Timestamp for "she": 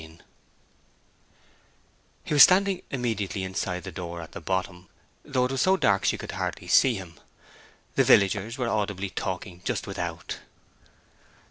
6.05-6.17